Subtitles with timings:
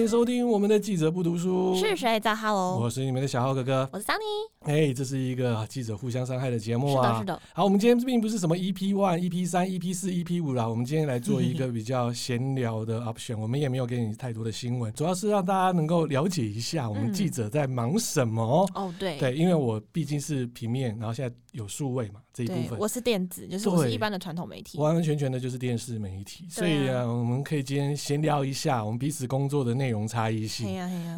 [0.00, 1.76] 欢迎收听我们的记者不读书。
[1.76, 2.78] 是谁在哈喽？
[2.80, 4.14] 我是你们的小浩哥哥，我是 Sunny。
[4.60, 7.06] 哎，这是一个记者互相伤害的节目啊。
[7.06, 7.42] 是的，是的。
[7.52, 13.36] 好，我们今天并不是什么 EP One、EP 三、EP 四、EP 五啦，我们今天来做一个比较闲聊的 option。
[13.36, 18.66] 我们也没有给你太多的新闻，主要是让大家能够了解一下我们记者在忙什么。
[18.74, 22.20] 哦，对，对，因为我毕竟是平面，然后现在有数位嘛。
[22.32, 30.66] 这一部分，我是电子，就是我是一般的传统媒体，完完全全的就是电视媒体，所以啊，我们可以今天闲聊一下我们彼此工作的内容差异性。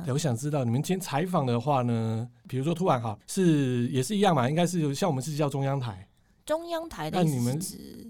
[0.05, 0.13] 对。
[0.13, 4.49] 我想知道你们今天采访的话呢，比如说突然哈，是也是一样嘛？
[4.49, 6.09] 应该是像我们是叫中央台，
[6.45, 7.59] 中央台的，那你们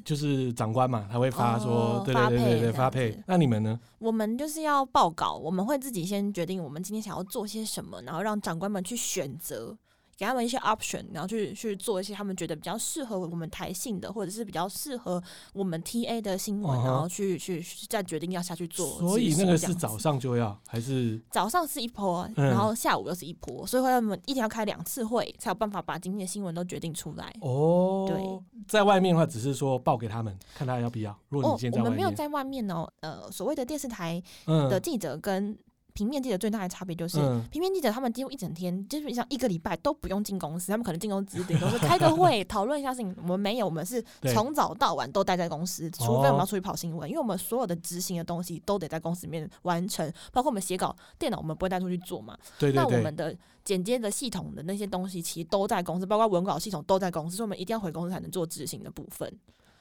[0.04, 3.16] 就是长官嘛，他会发说，对对对对对，发配。
[3.26, 3.78] 那你们呢？
[3.98, 9.76] 我们就是要报告，我们会自己先决定我们今天想要做些什么，然后让长官们去选择。
[10.16, 18.98] 给他们一些 option，然后去去做一些他们觉得比较适合我们台性的，或者是比较适合我们 TA 的新闻，然后去去再决定要下去做。
[18.98, 27.34] 所以那个是早上就要还是早上是一波，然后下午又是一波，所以会我们一天要开两次会，才有办法把今天的新闻都决定出来。
[27.40, 31.16] 哦，对，在外面的话只是说报给他们，看他要不要。
[31.30, 35.58] 如果你现在我们没有在外面哦，呃，所谓的电视台的记者跟。
[35.94, 43.14] 平面记者最大的差别就是，嗯、平面记者他们几乎一整天，基本上一个礼拜都不用进公司，他们可能进公司顶多是开个会 讨论一下事情。
[43.22, 52.36] 我们没有，我们是从早到晚都待在公司，除非我们要出去跑新闻，因为我们所有的执行的东西都得在公司里面完成，包括我们写稿，电脑我们不会带出去做嘛。
[52.58, 52.76] 对对对。
[52.76, 59.32] 那我们的剪接的系统的那些东西其实都在公司，包括文稿系统都在公司，所以我们一定要回公司才能做执行的部分。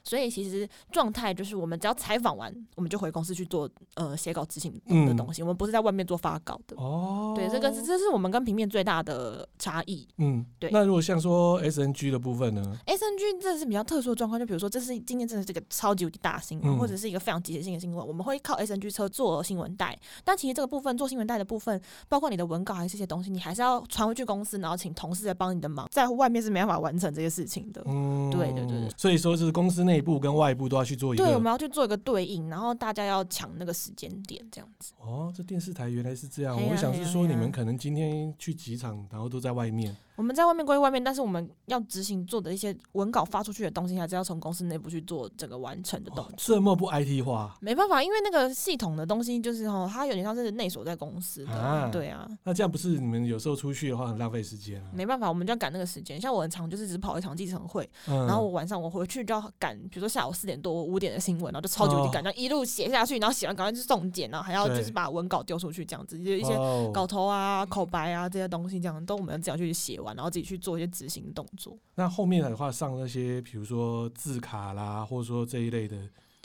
[0.04, 5.42] 所以其实状态就是，我们只要采访完，我们就回公司去做呃写稿执行的东西。
[5.42, 6.76] 嗯、我们不是在外面做发稿的。
[6.76, 10.06] 哦，对，这个是这是我们跟平面最大的差异。
[10.18, 10.70] 嗯，对。
[10.70, 19.98] 那如果像说 SNG 的部分呢？SNG 这是比较特殊的状况，就比如说这是今天真的是这个超级无敌大新闻，嗯、或者是一个非常集结性的新闻，我们会靠 SNG 车做新闻带。
[20.24, 27.82] 但其实这个部分做新闻带的部分，包括你的文稿还是这些东西，你还是要传回去公司，然后请同事来帮你的忙，在外面是没办法完成这些事情的。
[28.30, 28.71] 对对对。
[29.02, 34.92] 所以说是公司内部跟外部都要去做一个，对，我们要去做一个对应，然后大家要抢那个时间点，这样子。
[35.00, 36.56] 哦，这电视台原来是这样。
[36.56, 39.96] 我想是说，你们可能今天去几场，然后都在外面。
[40.14, 46.26] 我们在外面归外面，但是我们要执行做的一些文稿发出去的东西，还是要从公司内部去做整个完成的动作。
[46.26, 47.56] 哦，这么不 IT 化？
[47.60, 51.52] 没办法，因为那个系统的东西就是哦，它有点像是内锁在公司的。
[51.52, 52.28] 啊对啊。
[52.44, 54.90] 那这样不是你们有时候出去的话很浪费时间啊？
[54.92, 56.20] 没办法，我们就要赶那个时间。
[56.20, 66.54] 像我很常就是只跑一场记者会，嗯、然后我晚上我回去就要赶，比如说下午四点多五点的新闻，然后就超级无敌赶，这样一路写下去，然后写完赶快去送检，然后还要就是把文稿丢出去，这样子就一些
[66.92, 70.92] 稿头啊、口白啊这些东西，这样都我们要自己去写完，然后自己去做一些。
[70.92, 71.74] 执行动作。
[71.94, 75.96] 那后面的话上那些，比如说字卡啦，或者说这一类的，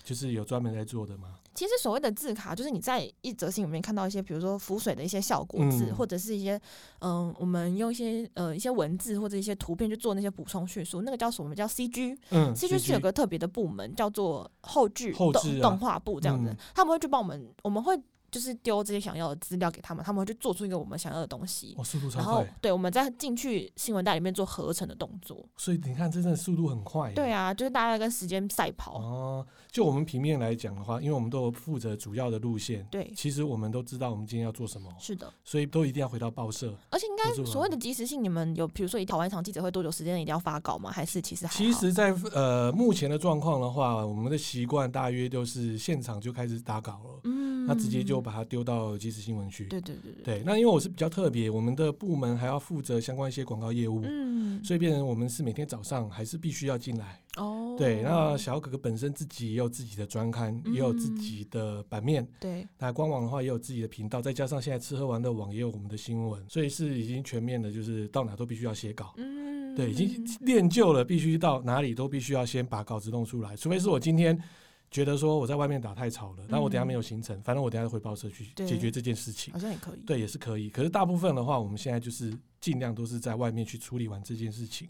[0.08, 1.36] 就是有专门在做的吗？
[1.54, 6.56] 其实所谓的字卡，就是你在一则新闻里面看到一些，比如说浮水的一些效果字，嗯、或者是一些
[7.00, 11.54] 嗯、呃，我们用一些呃一些文字或者一些图片去做那些补充叙述，那个叫什么？
[11.54, 12.18] 叫 CG。
[12.30, 18.00] 嗯，CG 是有个特别的部门叫做后制动动画部这样子，嗯、他们会去帮我们，我们会。
[18.38, 21.74] 就是丢这些想要的资料给他们，他们会去做出一个我们想要的东西。
[21.76, 22.24] 哦，速度超快。
[22.24, 25.44] 然后，对，我们再进去新闻袋里面做合成的动作。
[25.58, 27.12] 所以你看，真的速度很快。
[27.14, 29.00] 对啊，就是大家跟时间赛跑。
[29.00, 32.86] 哦，就我们平面来讲的话，因为我们都有负责主要的路线。
[32.92, 33.12] 对。
[33.16, 34.88] 其实我们都知道我们今天要做什么。
[35.00, 35.34] 是的。
[35.44, 36.78] 所以都一定要回到报社。
[36.92, 40.92] 而且应该所谓的及时性，你们有比如说一跑完一场记者会多久时间一定要发稿吗？
[40.92, 41.58] 还是其实还？
[41.58, 47.22] 其实在，在呃目前的状况的话，我们的习惯大约就是现场就开始打稿了。
[47.24, 47.37] 嗯。
[47.68, 48.88] 那直接就把它丢到。
[48.98, 57.76] 即时新闻去，对对对对，对，那因为我是比较特别，我们的部门还要负责相关一些广告业务，嗯，所以变成我们是每天早上还是必须要进来哦。
[57.78, 74.42] 对，那小哥哥本身自己也有自己的专刊，嗯、也有自己的版面，对，那官网的话也有自己的频道，再加上现在吃喝玩乐网也有我们的新闻，所以是已经全面的，就是到哪都必须要写稿，嗯，对，已经练就了，必须到哪里都必须要先把稿子弄出来，除非是我今天。
[74.90, 80.70] 觉得说我在外面打太吵了，那我等下没有行程，嗯、反正我等下回报社去解决这件事情，好像也可以，对，也是可以。
[80.70, 84.88] 可是大部分的话，我们现在就是尽量都是在外面去处理完这件事情，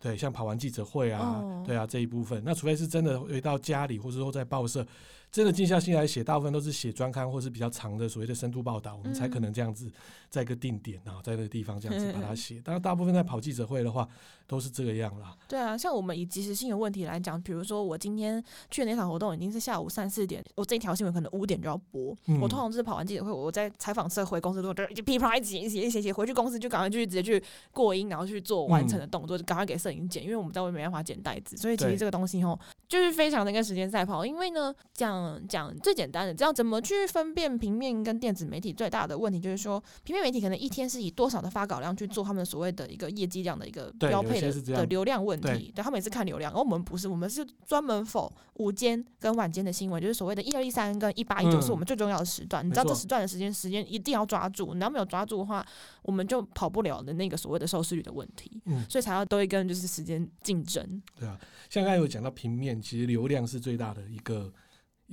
[0.00, 4.86] 对，像跑完记者会啊，哦、对啊这一部分，那除非是真的回到家里，或者说在报社。
[5.30, 9.90] 真的静下心来写，大部分都是写专刊或是比较长的所谓的深度报道，我们才可能这样子
[10.30, 12.60] 在一个定点啊，在那个地方这样子把它写。
[12.62, 14.08] 当然，大部分在跑记者会的话，
[14.46, 15.36] 都是这个样啦。
[15.46, 22.16] 对啊，像我们以及时性的问题来讲，比如说我今天去的那场活动已经是下午三四点，我这一条新闻可能五点就要播。
[22.26, 32.58] 嗯、我通常就是跑完记者会，我在采访社回公司之后，就噼啪一写一写一写写，回去公司就赶快就直接去过音，然后去做完成的动作，就赶快给摄影剪，因为我们在外面没办法剪袋子，所以其实这个东西吼，
[32.88, 34.24] 就是非常的跟时间赛跑。
[34.24, 55.66] 因为呢，讲像讲最简单的，这样怎么去分辨平面跟电子媒体最大的问题，就是说平面媒体可能一天是以多少的发稿量去做他们所谓的一个业绩量的一个标配的的流量问题，对，对他们也是看流量，而我们不是，我们是专门 for 午间跟晚间的新闻，就是所谓的一二一三跟一八一九是我们最重要的时段，嗯、你知道这时段的时间时间一定要抓住，你要没有抓住的话，
[56.02, 64.52] 我们就跑不了的那个所谓的收视率的问题，嗯，所以才要多一个人就是时间竞争，对啊，像刚才有讲到平面，其实流量是最大的一个。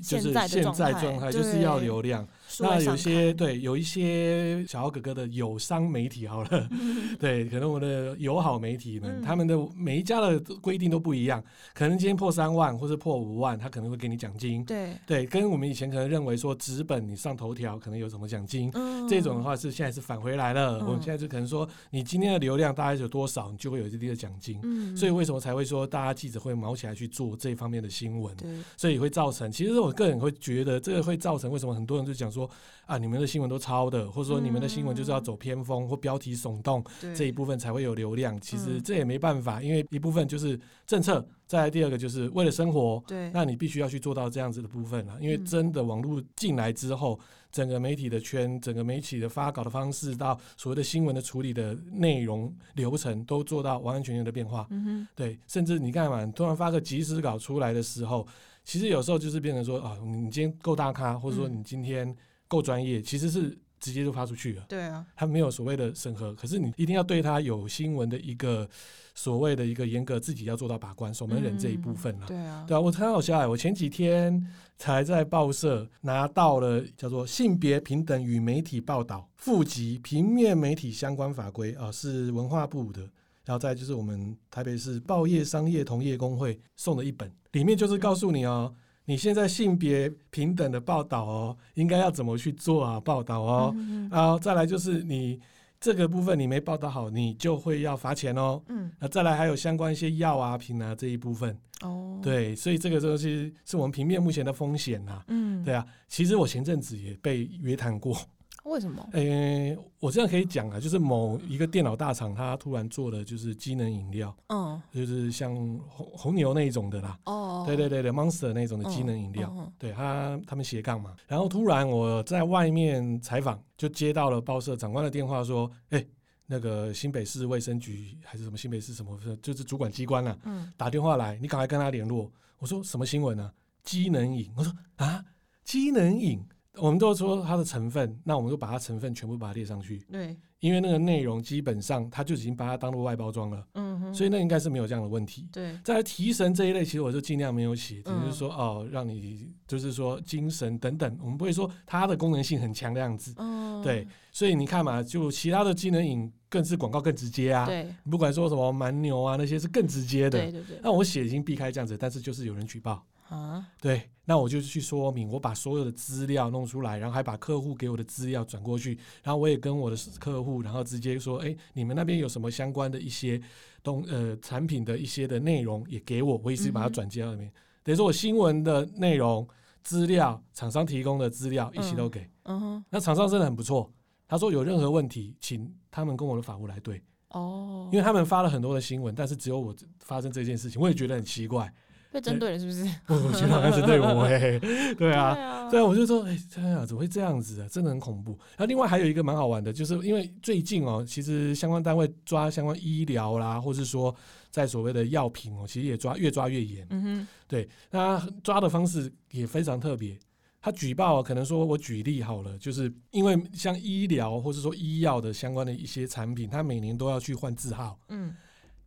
[0.01, 2.27] 就是现在状态就是要流量，
[2.59, 6.69] 那有些对有一些小豪哥哥的友商媒体好了，
[7.19, 11.43] 对，可能我的友好媒体们，他们的每一家的规定都不一样，
[11.75, 14.93] 可能今天破三万或者破五万，他可能会给你奖金，对。
[15.05, 18.71] 对，跟我们以前可能认为说纸本你上头条可能有什么奖金，
[19.07, 28.35] 这种的话是现在是返回来了，我们现在就可能说你今天的流量大概有多少，你就会有这些奖金，所以为什么才会说大家记者会卯起来去做这方面的新闻，
[28.75, 29.82] 所以会造成其实。
[29.83, 32.49] 我个人会觉得这个会造成为什么很多人就讲说
[32.85, 36.83] 啊，你们的新闻都抄的，或者说你们的新闻就是要走偏锋或标题耸动
[37.15, 38.39] 这一部分才会有流量。
[38.41, 43.01] 其实这也没办法，因为一部分就是政策，再来第二个就是为了生活。
[43.07, 45.17] 对，那你必须要去做到这样子的部分了。
[45.21, 47.19] 因为真的网络进来之后，
[47.51, 54.67] 整个媒体的圈，整个媒体的发稿的方式，到所谓的新闻的处理的内容流程，都做到完完全全的变化。
[54.71, 58.27] 嗯，对，甚至你看嘛，突然发个即时稿出来的时候。
[58.63, 62.15] 其实有时候就是变成说啊，你今天够大咖，或者说你今天
[62.47, 64.65] 够专业，其实是直接就发出去了。
[64.69, 68.67] 对啊，他没有所谓的审核，可是你一定要对他有新闻的一个
[69.13, 72.27] 所谓的一个严格，自己要做到把关，守门人这一部分了。
[72.27, 74.41] 对啊，对啊，我很好笑，我前几天
[74.77, 83.09] 才在报社拿到了叫做《性别平等与媒体报道附集平面媒体相关法规》啊，是文化部的，
[83.45, 87.31] 然后再就是我们台北市报业商业同业公会送的一本。
[87.51, 88.73] 里面就是告诉你哦，
[89.05, 92.99] 你现在性别平等的报道哦，应该要怎么去做啊？
[92.99, 93.75] 报道哦，
[94.09, 95.39] 然后再来就是你
[95.79, 98.61] 这个部分你没报道好，你就会要罚钱哦。
[98.69, 101.55] 嗯，那再来还有相关一些药啊、品啊这一部分。
[101.81, 105.21] 哦，对，所以这个东西是我们平面目前的风险呐。
[105.27, 108.17] 嗯，对啊，其实我前阵子也被约谈过。
[108.63, 109.07] 为什么？
[109.11, 115.53] 诶、欸，我这样可以讲啊，就是某一个电脑大厂，它突然做的就是机能饮料，嗯，就是像
[115.87, 126.07] 红红牛那一种的啦，哦，对对对对，Monster 那种的机能饮料，嗯、对他他们斜杠嘛，然后突然我在外面采访，就接到了报社长官的电话，说，哎、欸，
[126.45, 132.31] 那个新北市卫生局还是什么新北市什么，就是主管机关啊，嗯，打电话来，你赶快跟他联络。
[132.59, 133.51] 我说什么新闻呢？
[133.83, 135.23] 机能饮，我说啊，
[135.65, 136.41] 机能饮。
[136.77, 139.99] 我们都说它的成分，那我们就把它成分全部把它列上去。
[140.11, 143.63] 对，因为那个内容基本上它就已经把它当做外包装了。
[143.75, 145.47] 嗯哼，所以那应该是没有这样的问题。
[145.51, 153.35] 对，在提神这一类，其实我就尽量没有写，只是说哦，让你就是说精神等等，我们不会说它的功能性很强的样子。
[153.37, 157.67] 嗯，对，所以你看嘛，就其他的机能饮更是广告更直接啊。
[157.67, 160.39] 对，不管说什么蛮牛啊那些是更直接的。
[160.39, 160.79] 对对对。
[160.81, 163.05] 那我写已经避开这样子，但是就是有人举报。
[163.29, 173.41] 啊，对，那我就去说明，我把所有的资料弄出来，然后还把客户给我的资料转过去，然后我也跟我的客户，然后直接说，哎，你们那边有什么相关的一些
[173.81, 179.47] 东呃产品的一些的内容也给我，我也是把它转接到那边，嗯、等于说我新闻的内容、
[179.81, 182.29] 资料、厂商提供的资料一起都给。
[182.43, 183.91] 嗯哼，那厂商真的很不错，
[184.27, 187.01] 他说有任何问题，请他们跟我的法务来对。
[187.29, 191.73] 哦，因为他们发了很多的新闻，但是只有我发生这件事情，我也觉得很奇怪。
[192.13, 192.83] 被针对了是不是？
[193.09, 194.59] 我觉得好像是对我哎、欸，
[194.93, 197.67] 对啊，对啊，我就说哎，这样怎么会这样子啊？
[197.67, 198.33] 真的很恐怖。
[198.51, 204.15] 然后另外还有一个蛮好玩的，就是因为最近哦，其实相关单位抓相关医疗啦，或是说
[204.51, 206.85] 在所谓的药品哦，其实也抓越抓越严。
[206.91, 210.15] 嗯哼，对，那抓的方式也非常特别。
[210.61, 217.99] 他举报可能说我举例好了，就是因为像医疗或是说医药的相关的一些产品，他每年都要去换字号。
[218.09, 218.35] 嗯，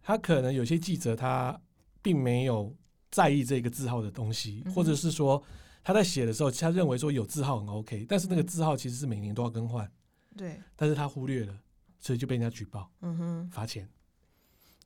[0.00, 1.60] 他可能有些记者他
[2.00, 2.72] 并没有。
[3.16, 5.42] 在意这个字号的东西，或者是说
[5.82, 9.90] 他在写的时候，他认为说有字号很 OK，但是那个字号其实是每年都要更换，
[10.36, 11.58] 对，但是他忽略了，
[11.98, 13.88] 所以就被人家举报，嗯哼，罚钱。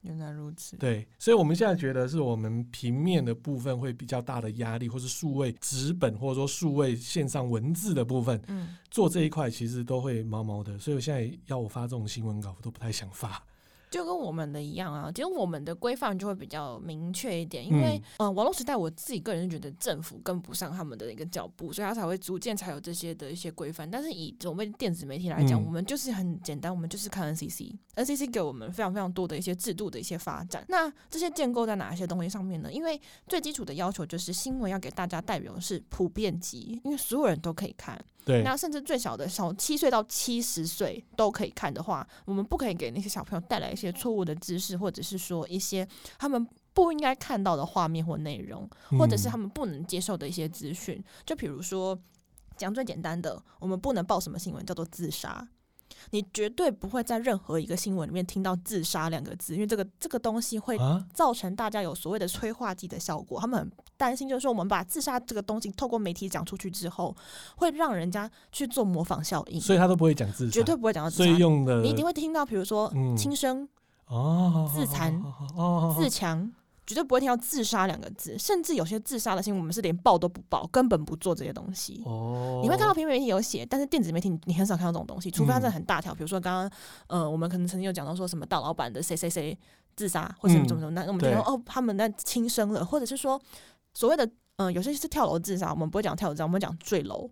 [0.03, 13.43] 原来如此，对，所以我们现在觉得是我们平面的部分会比较大的压力，或是数位纸本或者说数位线上文字的部分，嗯，做这一块其实都会毛毛的，所以我现在要我发这种新闻稿，我都不太想发。
[13.91, 23.91] 就跟我们的一样啊，其实我们的规范就会比较明确一点，因为嗯、呃，网络时代，我自己个人觉得政府跟不上他们的一个脚步，所以他才会逐渐才有这些的一些规范。
[23.91, 30.65] 但是以我们电子媒体来讲，嗯、我们就是很简单，我们就是看 NCC，NCC 给我们非常非常多的一些制度的一些发展。
[30.69, 32.73] 那这些建构在哪一些东西上面呢？
[32.73, 38.01] 因为最基础的要求就是新闻要给大家代表的是普遍级，因为所有人都可以看。
[38.25, 45.87] 对，那甚至最小的小七岁到七十岁都可以看的话，我们不可以给那些小朋友带来一些错误的知识，或者是说一些
[46.19, 51.03] 他们不应该看到的画面或内容，或者是他们不能接受的一些资讯。
[51.25, 51.99] 就比如说，
[52.57, 55.49] 讲最简单的，我们不能报什么新闻叫做自杀。
[56.11, 60.79] 你绝对不会在任何一个新闻里面听到“自杀”两个字，因为这个这个东西会
[61.13, 63.41] 造成大家有所谓的催化剂的效果。
[63.41, 67.15] 他们很担心，就是说我们把自杀这个东西透过媒体讲出去之后，
[67.57, 69.61] 会让人家去做模仿效应。
[69.61, 71.25] 所以他都不会讲自杀，绝对不会讲到自杀。
[71.25, 73.69] 所以用的你一定会听到，比如说轻生、
[74.07, 75.23] 哦、自残、
[75.95, 76.51] 自强。
[76.87, 82.03] 绝对不会听到自杀两个字，甚至有些自杀的新闻，我们是连报都不报，根本不做这些东西。
[82.05, 86.13] 哦，你会看到平面媒体有写，但是电子媒体你很少看到这种东西，除非它真的很大条。
[86.13, 86.71] 比如说刚刚，
[87.07, 89.57] 呃，我们可能曾经有讲到说什么大老板的谁谁谁
[89.95, 93.41] 自杀，或者什么什么什么，那我们就说哦，他们那轻生了，或者是说
[93.95, 97.29] 所谓的，嗯、有些是跳楼自杀，我们不会讲跳楼自杀，我们讲坠楼。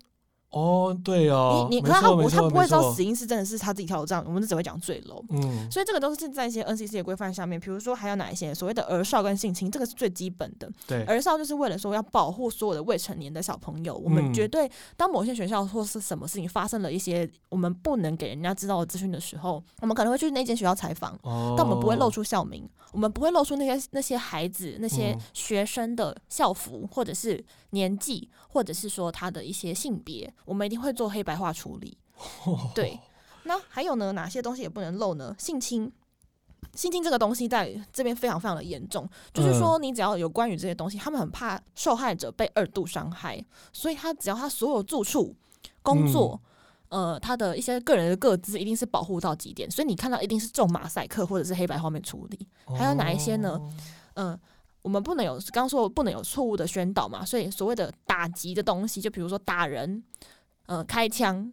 [0.51, 5.23] 哦，对哦，你你可是他不他不会知道死因是真的是他自己跳的，我们只会讲坠楼。
[5.29, 10.67] 嗯，所以这个都是在一些 NCC 的规范下面，比如说还有哪一些所谓的儿少跟性侵，这个是最基本的。
[10.87, 21.17] 对，儿少就是为了说要保护所有的未成年的小朋友，我们绝对当某些学校或是什么事情发生了一些我们不能给人家知道的资讯的时候，我们可能会去那间学校采访，
[21.55, 31.23] 但我们不会露出校名，我们不会露出那些那些孩子那些学生的校服或者是年纪，或者是说他的一些性别，我们一定会做黑。
[31.23, 31.95] 白化处理，
[32.73, 32.99] 对。
[33.43, 34.11] 那还有呢？
[34.13, 35.35] 哪些东西也不能漏呢？
[35.37, 35.91] 性侵，
[36.73, 39.07] 性侵这个东西在这边非常非常的严重。
[39.33, 45.35] 就是说，你只要有关于这些东西，他们很怕受害者被二度伤害，所以他只要他所有住处、
[45.81, 46.39] 工作，
[46.89, 49.69] 呃，他的一些个人的个资，一定是保护到极点。
[49.69, 52.47] 所以你看到一定是重马赛克或者是黑白画面处理。
[52.77, 53.59] 还有哪一些呢？
[54.15, 54.39] 嗯、呃，
[54.81, 57.25] 我们不能有刚刚说不能有错误的宣导嘛。
[57.25, 60.03] 所以所谓的打击的东西，就比如说打人。
[60.65, 61.51] 呃，开枪、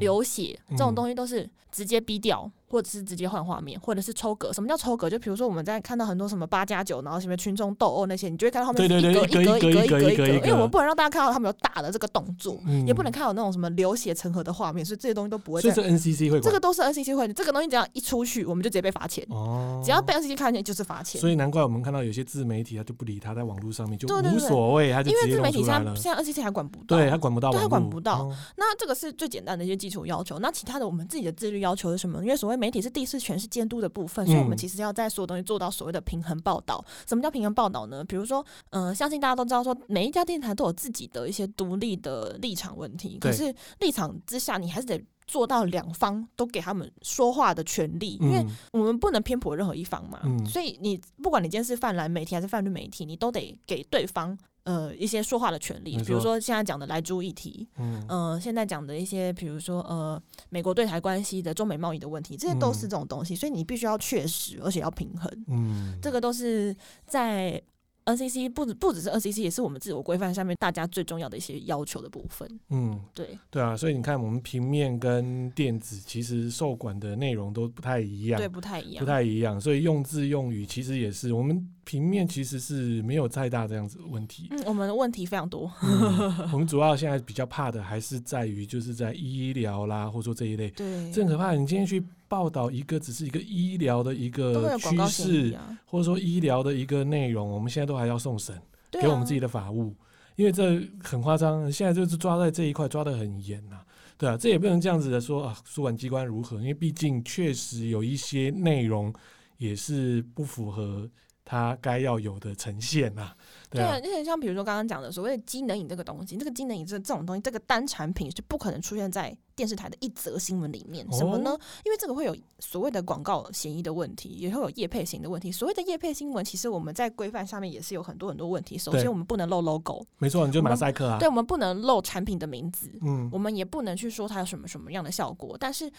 [0.00, 2.50] 流血、嗯、这种东西都是直接逼掉。
[2.68, 4.52] 或者是直接换画面，或者是抽格。
[4.52, 5.08] 什么叫抽格？
[5.08, 15.62] 就比如说我们在看到很多什么八加九，然后什么群众斗殴那些，你就会看到后面一格一格一格一格一格因为我们不能让大家看到他们有打的这个动作，也不能看到那种什么流血成河的画面，所以这些东西都不会。
[15.62, 19.24] 这是 NCC 会，这个都是 NCC 会，这个东西只要一出去，我们就直接被罚钱。
[19.30, 21.20] 哦只要被 NCC 看见就是罚钱。
[21.20, 28.30] 所以难怪我们看到有些自媒体他就不理他，在网络上面就无所谓，他就因为自媒体现在现在 NCC 还管不到，对他管不到，对他管不到。
[28.56, 30.38] 那这个是最简单的一些基础要求。
[30.40, 32.22] 那其他的我们自己的自律要求是什么？
[32.22, 33.38] 因为所谓媒体是第四权。
[33.38, 36.84] 是监督的部分，所以我们其实要在所有东西做到所谓的平衡报道。
[36.88, 38.02] 嗯、什么叫平衡报道呢？
[38.02, 43.16] 比如说，嗯、呃，相信大家都知道，说每一家电台都有自己的一些独立的立场问题。
[43.20, 50.18] 可是立场之下，你还是得做到两方都给他们说话的权利，因为我们不能偏颇任何一方嘛。
[50.24, 54.36] 嗯、所以你不管你今天是泛蓝媒体还是泛绿媒体，你都得给对方。
[54.64, 60.20] 呃，一些说话的权利，比如说现在讲的莱猪议题，嗯，呃，现在讲的一些，比如说呃，
[60.50, 67.62] 美国对台关系的中美贸易的问题，这些都是这种东西，所以你必须要确实，而且要平衡，嗯，这个都是在。
[68.08, 72.48] NCC 不止不只是 NCC，也是我们自我规范下面大家最重要的一些要求的部分。
[72.70, 79.60] 嗯，对，对啊，所以你看，我们平面跟电子其实受管的内容都不太一样，对，不太一样，不太一样。
[79.60, 84.48] 所以用字用语其实也是，我们平面其实是没有太大这样子的问题。
[84.50, 85.72] 嗯，我们的问题非常多。
[85.82, 90.68] 嗯、我们主要现在比较怕的还是在于，就是在医疗啦，或者说这一类。
[90.72, 91.54] 对，这很可怕。
[91.54, 92.04] 你今天去。
[92.30, 98.60] 报道一个只是一个医疗的一个趋势，啊、或者说医疗的一个内容，我们现在都还要送审，啊、
[99.00, 99.96] 给我们自己的法务，
[100.36, 101.72] 因为这很夸张。
[101.72, 103.78] 现在就是抓在这一块抓的很严呐，
[104.18, 106.58] 对啊，这也不能这样子的说啊，主管机关如何？
[106.60, 109.10] 因为毕竟确实有一些内容
[109.58, 111.08] 也是不符合
[111.44, 113.32] 它该要有的呈现呐。
[113.70, 121.06] 对啊，而且像比如说刚刚讲的所谓的机能影这个东西，这个机能影这这种东西，这个单产品是不可能出现在电视台的一则新闻里面。
[121.12, 121.56] 什么呢？
[121.84, 125.50] 因为这个会有所谓的广告嫌疑的问题，也会有业配型的问题。
[125.50, 128.78] 所谓的业配新闻，其实我们在规范上面也是有很多很多问题。
[128.78, 131.18] 首先，我们不能露 logo，没错，你就马赛克啊。
[131.18, 135.56] 对，我们不能露产品的名字，嗯，我们也不能去说它有什么什么样的效果。
[135.58, 135.90] 但是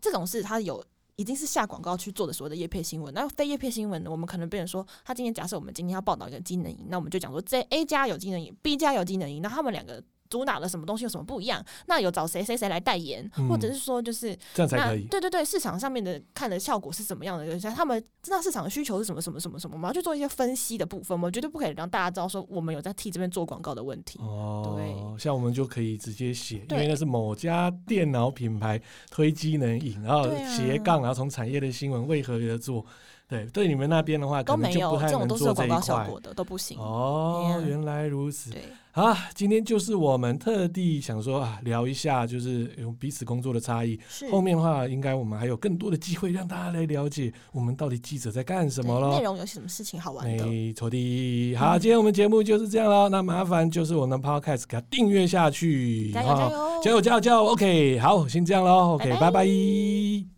[0.00, 0.84] 这种事它有。
[1.16, 4.10] 已经是下广告去做的所谓的叶片新闻，那非叶片新闻呢？
[4.10, 11.64] 我们可能变成说，他今天假设我们今天要报道一个机能营，那我们就讲说这 A 家有机能营，B 家有机能营，那他们两个主打的什么东西有什么不一样？
[11.86, 15.04] 那有找谁谁谁来代言，嗯、或者是说就是这样才可以？
[15.04, 17.58] 对对对，市场上面的看的效果是怎么样的？
[17.58, 24.18] 像他们知道市场的需求是什么什么什么什么，我们要去做一些分析的部分，我们绝对不可以让大家知道说我们有在替这边做广告的问题。
[24.20, 28.80] 哦，对，像我们就可以直接写，因为那是某家电脑品牌
[29.10, 32.84] 推机能饮，然后斜杠，然后从产业的新闻为何而做。
[33.28, 35.26] 对，对你们那边的话，可能就不太能做这一块。
[35.26, 36.78] 都没有这种都是广告效果的，都不行。
[36.78, 38.50] 哦，原来如此。
[38.50, 43.98] 对，好，今天就是我们特地想说啊，聊一下，就是有彼此工作的差异。
[44.08, 44.30] 是。
[44.30, 49.16] 后面的话，应该我们还有更多的机会让大家来了解我们到底记者在干什么了。
[49.16, 50.46] 内容有什么事情好玩的？
[50.46, 51.54] 没错的。
[51.56, 53.08] 好，今天我们节目就是这样了。
[53.08, 56.12] 那麻烦就是我们 Podcast 给它订阅下去。
[56.12, 56.80] 加油加油！
[56.80, 58.94] 加油加油加油！OK，好，先这样喽。
[58.94, 60.35] OK，拜拜。